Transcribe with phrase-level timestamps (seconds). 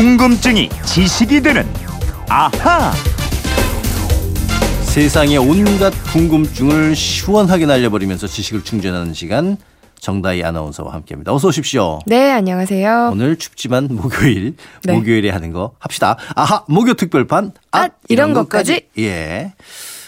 [0.00, 1.62] 궁금증이 지식이 되는
[2.26, 2.90] 아하.
[4.84, 9.58] 세상의 온갖 궁금증을 시원하게 날려버리면서 지식을 충전하는 시간
[9.98, 11.34] 정다희 아나운서와 함께합니다.
[11.34, 11.98] 어서 오십시오.
[12.06, 13.10] 네, 안녕하세요.
[13.12, 14.54] 오늘 춥지만 목요일
[14.84, 14.94] 네.
[14.94, 16.16] 목요일에 하는 거 합시다.
[16.34, 18.86] 아하 목요 특별판 앗, 이런 것까지.
[18.98, 19.52] 예.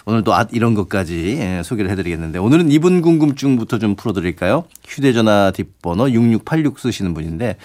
[0.06, 4.64] 오늘도 앗 이런 것까지 예, 소개를 해드리겠는데 오늘은 이분 궁금증부터 좀 풀어드릴까요?
[4.88, 7.58] 휴대전화 뒷번호 6686 쓰시는 분인데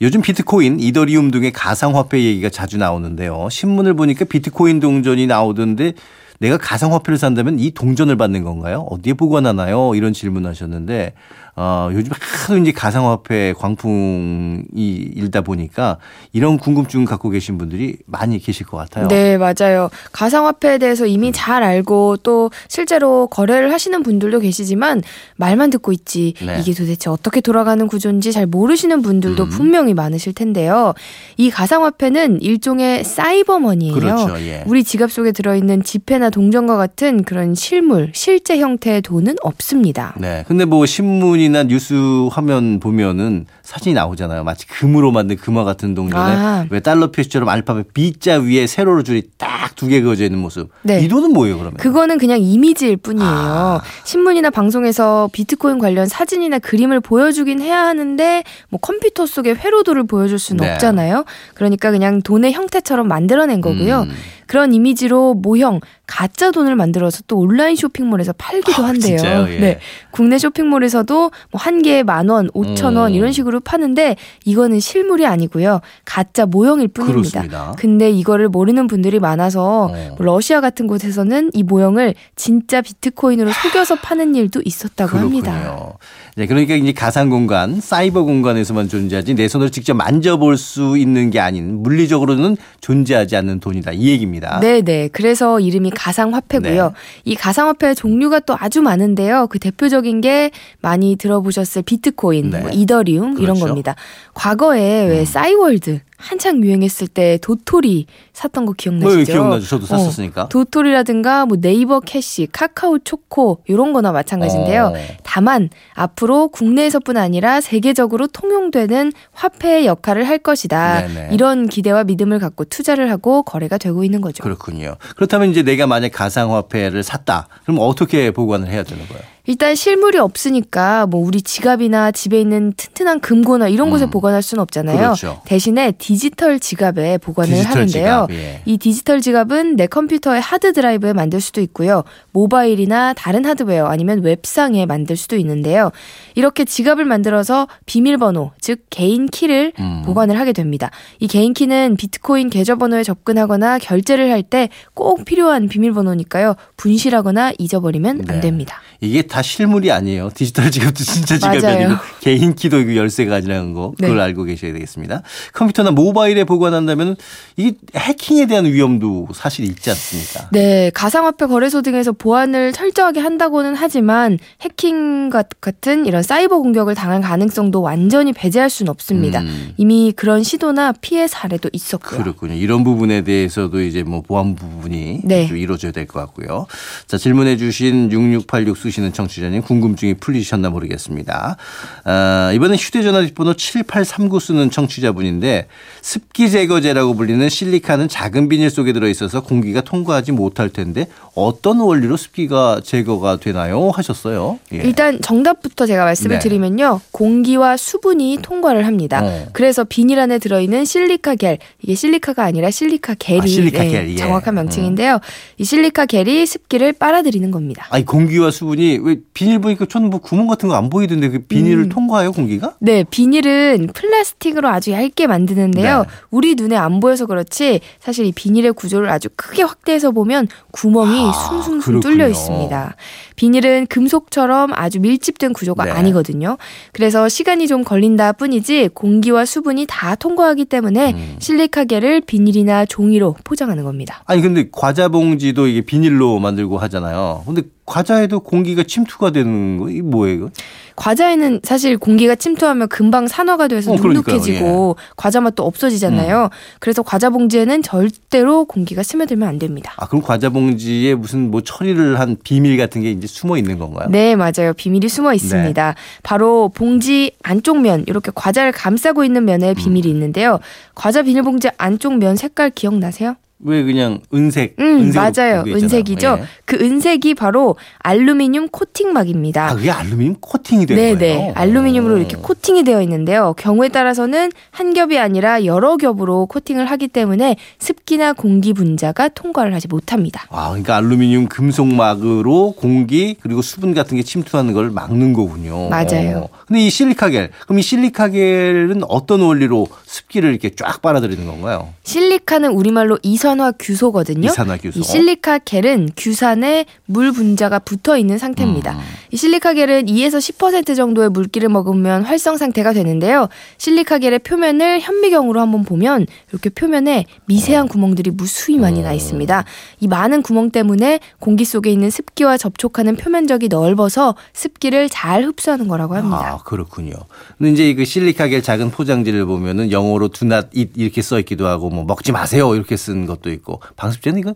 [0.00, 3.48] 요즘 비트코인, 이더리움 등의 가상화폐 얘기가 자주 나오는데요.
[3.50, 5.94] 신문을 보니까 비트코인 동전이 나오던데
[6.38, 8.86] 내가 가상화폐를 산다면 이 동전을 받는 건가요?
[8.90, 9.94] 어디에 보관하나요?
[9.94, 11.14] 이런 질문하셨는데
[11.60, 15.98] 어, 요즘 하도 이제 가상화폐 광풍이 일다 보니까
[16.32, 19.08] 이런 궁금증 갖고 계신 분들이 많이 계실 것 같아요.
[19.08, 19.90] 네, 맞아요.
[20.12, 25.02] 가상화폐에 대해서 이미 잘 알고 또 실제로 거래를 하시는 분들도 계시지만
[25.34, 26.60] 말만 듣고 있지 네.
[26.60, 29.48] 이게 도대체 어떻게 돌아가는 구조인지 잘 모르시는 분들도 음.
[29.48, 30.94] 분명히 많으실 텐데요.
[31.36, 33.94] 이 가상화폐는 일종의 사이버머니예요.
[33.94, 34.40] 그렇죠.
[34.42, 34.62] 예.
[34.68, 40.14] 우리 지갑 속에 들어있는 지폐나 동전과 같은 그런 실물, 실제 형태의 돈은 없습니다.
[40.18, 40.44] 네.
[40.48, 41.94] 근데 뭐 신문이나 뉴스
[42.30, 44.44] 화면 보면은 사진이 나오잖아요.
[44.44, 46.66] 마치 금으로 만든 금화 같은 동전에 아.
[46.70, 50.70] 왜 달러 표시처럼 알파벳 B자 위에 세로로 줄이 딱 두 개 그어져 있는 모습.
[50.82, 51.00] 네.
[51.00, 51.76] 이 돈은 뭐예요, 그러면?
[51.76, 53.30] 그거는 그냥 이미지일 뿐이에요.
[53.30, 53.80] 아.
[54.04, 60.64] 신문이나 방송에서 비트코인 관련 사진이나 그림을 보여주긴 해야 하는데 뭐 컴퓨터 속에 회로도를 보여줄 수는
[60.64, 60.72] 네.
[60.72, 61.24] 없잖아요.
[61.54, 64.02] 그러니까 그냥 돈의 형태처럼 만들어낸 거고요.
[64.02, 64.10] 음.
[64.48, 69.18] 그런 이미지로 모형 가짜 돈을 만들어서 또 온라인 쇼핑몰에서 팔기도 아, 한대요.
[69.18, 69.46] 진짜요?
[69.50, 69.60] 예.
[69.60, 69.78] 네.
[70.10, 73.14] 국내 쇼핑몰에서도 뭐 한 개에 만 원, 오천 원 음.
[73.14, 75.80] 이런 식으로 파는데 이거는 실물이 아니고요.
[76.06, 77.42] 가짜 모형일 뿐입니다.
[77.42, 77.74] 그렇습니다.
[77.76, 80.14] 근데 이거를 모르는 분들이 많아서 어.
[80.16, 85.52] 뭐 러시아 같은 곳에서는 이 모형을 진짜 비트코인으로 속여서 파는 일도 있었다고 합니다.
[85.60, 85.92] 그렇군요.
[86.36, 91.40] 네, 그러니까 이제 가상 공간, 사이버 공간에서만 존재하지 내 손으로 직접 만져볼 수 있는 게
[91.40, 93.92] 아닌 물리적으로는 존재하지 않는 돈이다.
[93.92, 94.37] 이 얘기입니다.
[94.60, 95.08] 네 네.
[95.12, 96.84] 그래서 이름이 가상화폐고요.
[96.84, 96.90] 네.
[97.24, 99.46] 이 가상화폐 종류가 또 아주 많은데요.
[99.48, 102.60] 그 대표적인 게 많이 들어보셨을 비트코인, 네.
[102.60, 103.66] 뭐 이더리움 이런 그렇죠.
[103.66, 103.94] 겁니다.
[104.34, 105.24] 과거에 왜 음.
[105.24, 109.32] 싸이월드 한창 유행했을 때 도토리 샀던 거 뭐 기억나시죠?
[109.32, 109.66] 기억나죠?
[109.66, 110.48] 저도 어, 샀었으니까.
[110.48, 114.92] 도토리라든가 뭐 네이버 캐시, 카카오 초코 이런 거나 마찬가지인데요.
[114.94, 114.98] 어.
[115.22, 121.06] 다만 앞으로 국내에서뿐 아니라 세계적으로 통용되는 화폐의 역할을 할 것이다.
[121.06, 121.28] 네네.
[121.32, 124.42] 이런 기대와 믿음을 갖고 투자를 하고 거래가 되고 있는 거죠.
[124.42, 124.96] 그렇군요.
[125.16, 127.46] 그렇다면 이제 내가 만약 가상화폐를 샀다.
[127.62, 129.22] 그럼 어떻게 보관을 해야 되는 거예요?
[129.48, 134.10] 일단 실물이 없으니까 뭐 우리 지갑이나 집에 있는 튼튼한 금고나 이런 곳에 음.
[134.10, 134.98] 보관할 수는 없잖아요.
[134.98, 135.40] 그렇죠.
[135.46, 138.26] 대신에 디지털 지갑에 보관을 디지털 하는데요.
[138.28, 138.60] 지갑, 예.
[138.66, 142.04] 이 디지털 지갑은 내 컴퓨터의 하드 드라이브에 만들 수도 있고요.
[142.32, 145.92] 모바일이나 다른 하드웨어 아니면 웹상에 만들 수도 있는데요.
[146.34, 150.02] 이렇게 지갑을 만들어서 비밀번호, 즉 개인 키를 음.
[150.04, 150.90] 보관을 하게 됩니다.
[151.20, 156.54] 이 개인 키는 비트코인 계좌번호에 접근하거나 결제를 할 때 꼭 필요한 비밀번호니까요.
[156.76, 158.32] 분실하거나 잊어버리면 네.
[158.34, 158.80] 안 됩니다.
[159.00, 160.30] 이게 다 실물이 아니에요.
[160.34, 161.86] 디지털 지갑도 진짜 지갑이 맞아요.
[161.86, 164.22] 아니고 개인 키도 이거 열쇠가 아니라는 거 그걸 네.
[164.22, 165.22] 알고 계셔야 되겠습니다.
[165.52, 167.16] 컴퓨터나 모바일에 보관한다면
[167.56, 170.48] 이게 해킹에 대한 위험도 사실 있지 않습니까?
[170.52, 177.20] 네, 가상화폐 거래소 등에서 보안을 철저하게 한다고는 하지만 해킹 같- 같은 이런 사이버 공격을 당할
[177.20, 179.40] 가능성도 완전히 배제할 수는 없습니다.
[179.40, 179.72] 음.
[179.76, 182.20] 이미 그런 시도나 피해 사례도 있었고요.
[182.22, 182.54] 그렇군요.
[182.54, 185.46] 이런 부분에 대해서도 이제 뭐 보안 부분이 네.
[185.46, 186.66] 좀 이루어져야 될 것 같고요.
[187.06, 191.56] 자, 질문해 주신 6686 쓰시는 청취자님 궁금증이 풀리셨나 모르겠습니다.
[192.04, 195.68] 아, 이번엔 휴대전화 뒷번호 7839 쓰는 청취자분인데
[196.02, 202.80] 습기 제거제라고 불리는 실리카는 작은 비닐 속에 들어있어서 공기가 통과하지 못할 텐데 어떤 원리로 습기가
[202.82, 203.90] 제거가 되나요?
[203.90, 204.58] 하셨어요.
[204.72, 204.78] 예.
[204.78, 206.40] 일단 정답부터 제가 말씀을 네.
[206.40, 207.00] 드리면요.
[207.12, 209.20] 공기와 수분이 통과를 합니다.
[209.22, 209.46] 어.
[209.52, 214.10] 그래서 비닐 안에 들어있는 실리카 겔, 이게 실리카가 아니라 실리카 겔이 아, 실리카 네, 겔,
[214.10, 214.16] 예.
[214.16, 215.20] 정확한 명칭인데요.
[215.58, 217.86] 이 실리카 겔이 습기를 빨아들이는 겁니다.
[217.90, 221.84] 아니 공기와 수분이 왜 비닐 보니까 저는 뭐 구멍 같은 거 안 보이던데 그 비닐을
[221.84, 221.88] 음.
[221.88, 222.74] 통과해요 공기가?
[222.78, 225.98] 네, 비닐은 플라스틱으로 아주 얇게 만드는데요.
[226.02, 226.04] 네.
[226.30, 231.32] 우리 눈에 안 보여서 그렇지 사실 이 비닐의 구조를 아주 크게 확대해서 보면 구멍이 아,
[231.32, 232.00] 숭숭숭.
[232.00, 232.94] 뚫려 있습니다.
[233.36, 235.90] 비닐은 금속처럼 아주 밀집된 구조가 네.
[235.90, 236.56] 아니거든요.
[236.92, 241.36] 그래서 시간이 좀 걸린다 뿐이지 공기와 수분이 다 통과하기 때문에 음.
[241.38, 244.22] 실리카겔을 비닐이나 종이로 포장하는 겁니다.
[244.26, 247.42] 아니 근데 과자 봉지도 이게 비닐로 만들고 하잖아요.
[247.46, 250.50] 근데 과자에도 공기가 침투가 되는 거, 이 뭐예요?
[250.94, 253.96] 과자에는 사실 공기가 침투하면 금방 산화가 돼서 어.
[253.96, 256.50] 눅눅해지고 과자 맛도 없어지잖아요.
[256.80, 259.94] 그래서 과자 봉지에는 절대로 공기가 스며들면 안 됩니다.
[259.96, 264.08] 아, 그럼 과자 봉지에 무슨 뭐 처리를 한 비밀 같은 게 이제 숨어 있는 건가요?
[264.10, 264.74] 네, 맞아요.
[264.76, 265.94] 비밀이 숨어 있습니다.
[266.22, 270.58] 바로 봉지 안쪽 면, 이렇게 과자를 감싸고 있는 면에 비밀이 있는데요.
[270.94, 273.36] 과자 비닐봉지 안쪽 면 색깔 기억나세요?
[273.60, 274.76] 왜 그냥 은색?
[274.78, 275.64] 음, 맞아요.
[275.66, 276.38] 은색이죠.
[276.40, 276.44] 예.
[276.64, 279.70] 그 은색이 바로 알루미늄 코팅막입니다.
[279.70, 281.36] 아, 그게 알루미늄 코팅이 되는 네네.
[281.36, 281.52] 거예요?
[281.56, 282.18] 알루미늄으로 오.
[282.18, 283.54] 이렇게 코팅이 되어 있는데요.
[283.58, 289.88] 경우에 따라서는 한 겹이 아니라 여러 겹으로 코팅을 하기 때문에 습기나 공기 분자가 통과를 하지
[289.88, 290.46] 못합니다.
[290.50, 295.88] 아, 그러니까 알루미늄 금속막으로 공기 그리고 수분 같은 게 침투하는 걸 막는 거군요.
[295.88, 296.48] 맞아요.
[296.52, 296.58] 어.
[296.66, 301.88] 근데 이 실리카겔, 그럼 이 실리카겔은 어떤 원리로 습기를 이렇게 쫙 빨아들이는 건가요?
[302.04, 304.48] 실리카는 우리말로 이 산화 규소거든요.
[304.48, 305.00] 이산화 규소.
[305.00, 308.92] 이 실리카겔은 규산에 물 분자가 붙어 있는 상태입니다.
[308.92, 308.98] 음.
[309.30, 313.48] 이 실리카겔은 2에서 10% 정도의 물기를 먹으면 활성 상태가 되는데요.
[313.78, 319.64] 실리카겔의 표면을 현미경으로 한번 보면 이렇게 표면에 미세한 구멍들이 무수히 많이 나 있습니다.
[320.00, 326.14] 이 많은 구멍 때문에 공기 속에 있는 습기와 접촉하는 표면적이 넓어서 습기를 잘 흡수하는 거라고
[326.16, 326.54] 합니다.
[326.54, 327.14] 아, 그렇군요.
[327.56, 331.88] 근데 이제 그 실리카겔 작은 포장지를 보면은 영어로 do not eat 이렇게 써 있기도 하고
[331.88, 334.54] 뭐 먹지 마세요 이렇게 쓴 것도 있고 방습제는 이건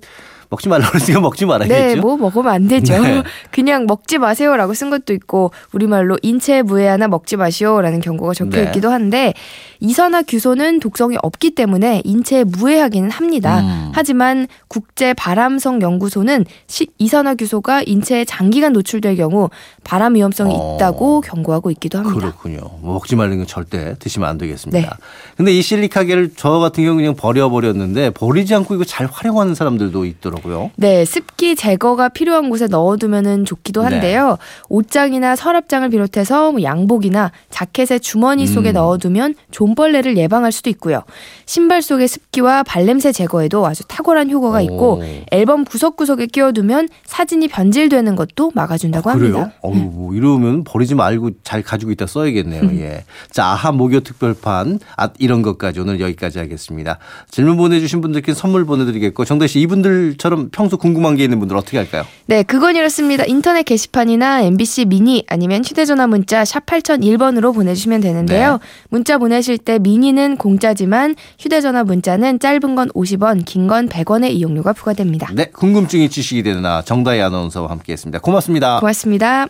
[0.52, 1.94] 먹지 말라고 그랬으니까 먹지 말아야겠죠.
[1.94, 3.00] 네, 뭐 먹으면 안 되죠.
[3.02, 3.22] 네.
[3.50, 8.64] 그냥 먹지 마세요라고 쓴 것도 있고 우리말로 인체 무해하나 먹지 마시오라는 경고가 적혀 네.
[8.64, 9.32] 있기도 한데
[9.80, 13.60] 이산화 규소는 독성이 없기 때문에 인체에 무해하기는 합니다.
[13.60, 13.90] 음.
[13.94, 19.48] 하지만 국제 바람성 연구소는 시- 이산화 규소가 인체에 장기간 노출될 경우
[19.84, 20.76] 발암 위험성이 어.
[20.76, 22.14] 있다고 경고하고 있기도 합니다.
[22.20, 22.58] 그렇군요.
[22.82, 24.78] 뭐 먹지 말는 건 절대 드시면 안 되겠습니다.
[24.78, 24.96] 네.
[25.38, 30.04] 근데 이 실리카겔을 저 같은 경우 그냥 버려 버렸는데 버리지 않고 이거 잘 활용하는 사람들도
[30.04, 30.41] 있더라고요.
[30.76, 33.88] 네, 습기 제거가 필요한 곳에 넣어두면 좋기도 네.
[33.88, 34.38] 한데요.
[34.68, 38.74] 옷장이나 서랍장을 비롯해서 뭐 양복이나 자켓의 주머니 속에 음.
[38.74, 41.02] 넣어두면 존벌레를 예방할 수도 있고요.
[41.46, 45.02] 신발 속의 습기와 발냄새 제거에도 아주 탁월한 효과가 있고 오.
[45.30, 49.36] 앨범 구석구석에 끼워두면 사진이 변질되는 것도 막아준다고 아, 그래요?
[49.36, 49.56] 합니다.
[49.60, 52.62] 어우, 뭐 이러면 버리지 말고 잘 가지고 있다 써야겠네요.
[52.62, 52.78] 음.
[52.80, 53.04] 예.
[53.30, 56.98] 자, 아하 목요 특별판 아, 이런 것까지 오늘 여기까지 하겠습니다.
[57.30, 62.04] 질문 보내주신 분들께 선물 보내드리겠고 정대 씨 이분들처럼 평소 궁금한 게 있는 분들 어떻게 할까요?
[62.26, 63.24] 네, 그건 이렇습니다.
[63.26, 68.52] 인터넷 게시판이나 MBC 미니 아니면 휴대전화 문자 샵 8001번으로 보내주시면 되는데요.
[68.52, 68.58] 네.
[68.90, 75.28] 문자 보내실 때 미니는 공짜지만 휴대전화 문자는 짧은 건 50원, 긴 건 100원의 이용료가 부과됩니다.
[75.34, 78.18] 네, 궁금증이 지식이 되는 아 정다희 아나운서와 함께했습니다.
[78.20, 78.80] 고맙습니다.
[78.80, 79.46] 고맙습니다.